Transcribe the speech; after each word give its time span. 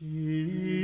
Mm-hmm. 0.00 0.77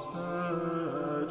spes 0.00 1.30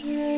change. 0.00 0.37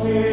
see. 0.00 0.29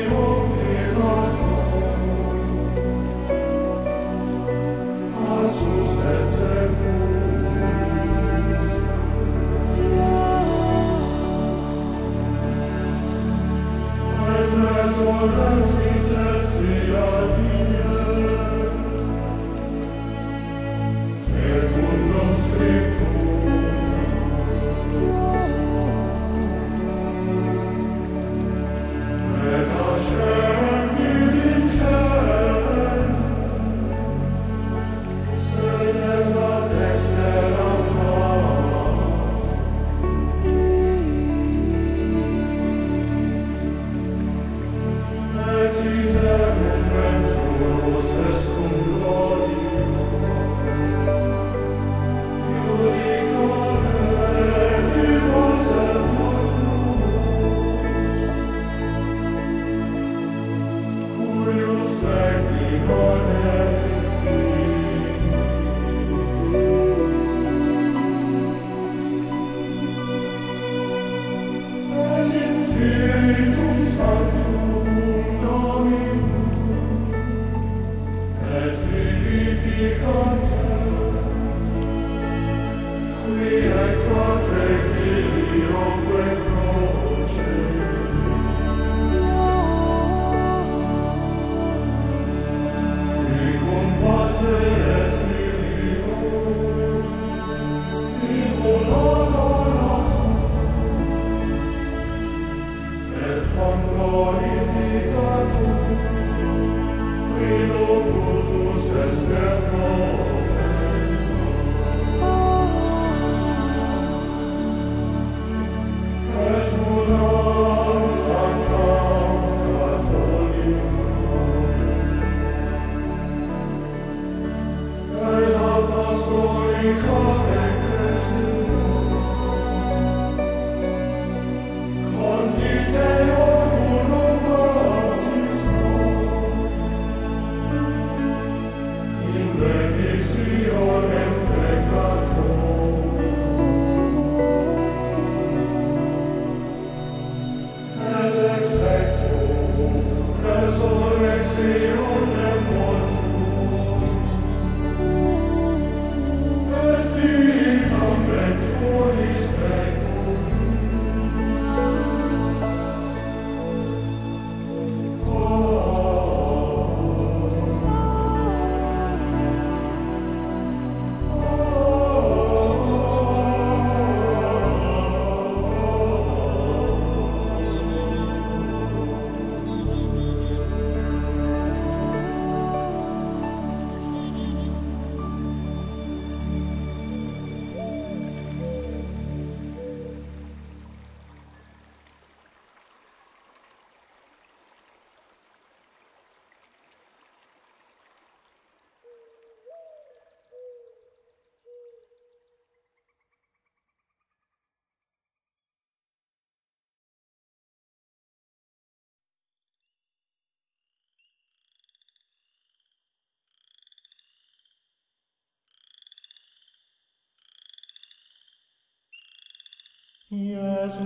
Iesu 220.29 221.03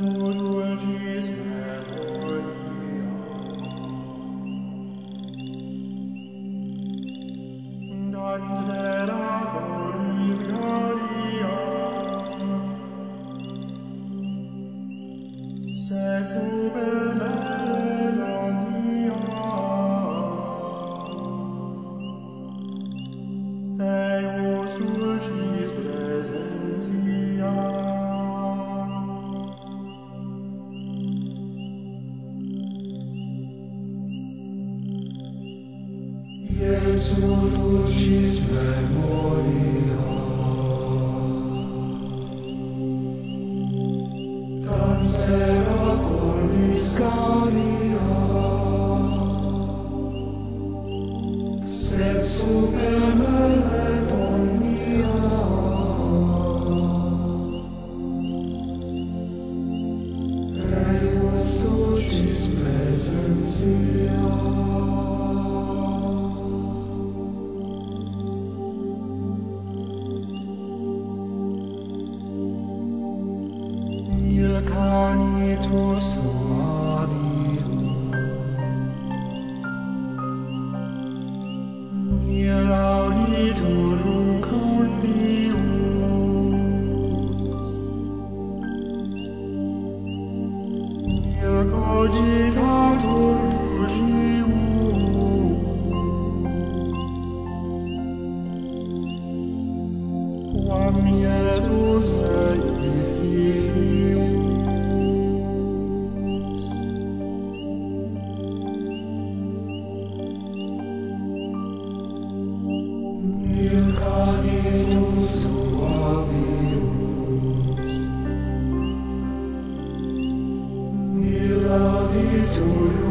auditur 122.31 123.10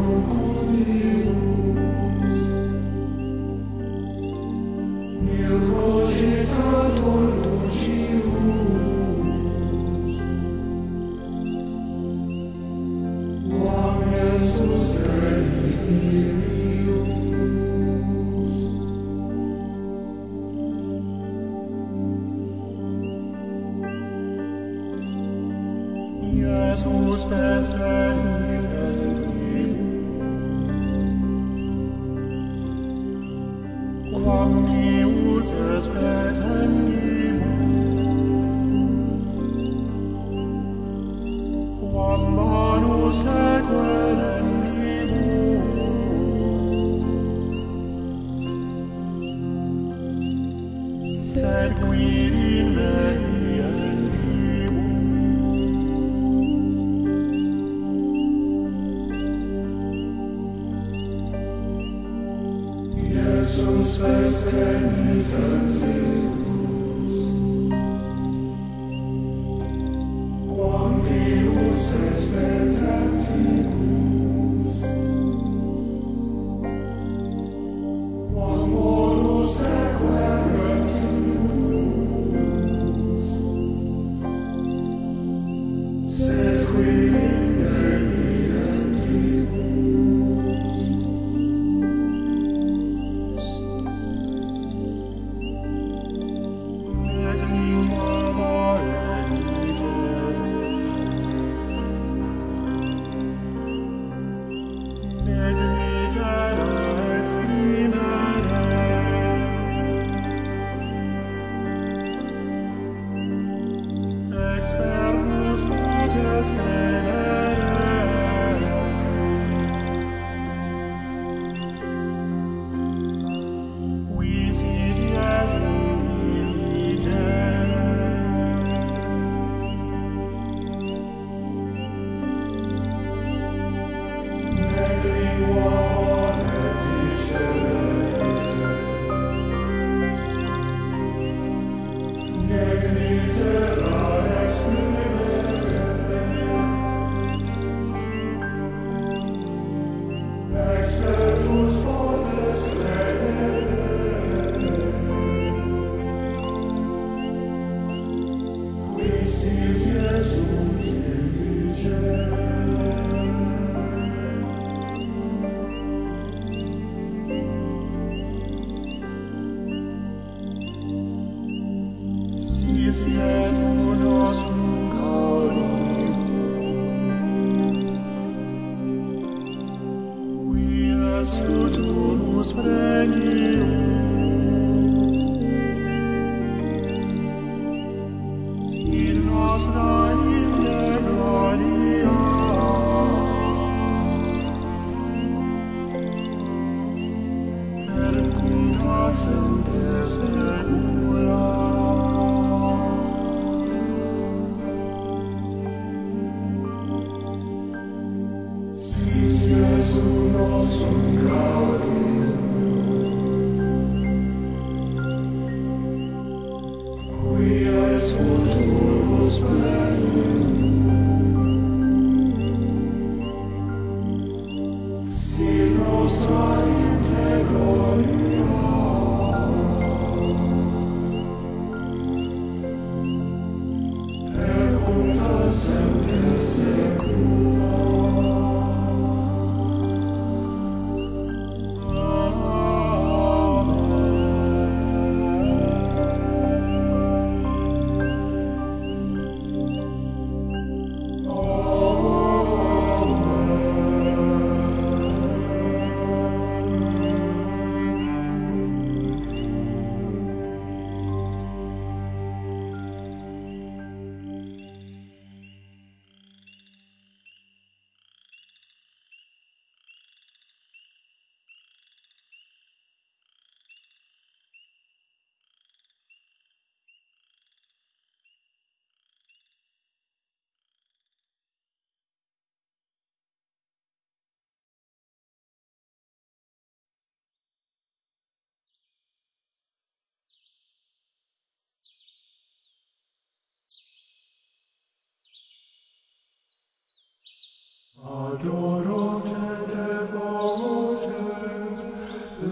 Adorate 298.03 299.35
devote, 299.69 301.07